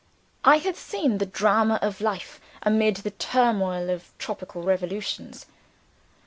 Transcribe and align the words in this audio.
I 0.43 0.57
had 0.57 0.75
seen 0.75 1.19
the 1.19 1.27
Drama 1.27 1.77
of 1.83 2.01
Life 2.01 2.41
amid 2.63 2.95
the 2.95 3.11
turmoil 3.11 3.87
of 3.91 4.17
tropical 4.17 4.63
revolutions. 4.63 5.45